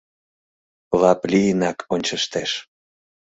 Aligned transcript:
Лап 0.99 1.21
лийынак 1.31 1.77
ончыштеш. 1.93 2.51